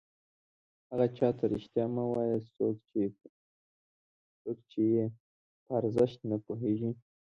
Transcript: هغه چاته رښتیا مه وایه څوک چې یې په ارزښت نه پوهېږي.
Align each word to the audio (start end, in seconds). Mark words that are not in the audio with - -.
هغه 0.89 1.05
چاته 1.17 1.43
رښتیا 1.53 1.85
مه 1.95 2.03
وایه 2.09 2.37
څوک 2.55 2.75
چې 4.71 4.81
یې 4.93 5.05
په 5.65 5.71
ارزښت 5.79 6.19
نه 6.31 6.37
پوهېږي. 6.45 6.91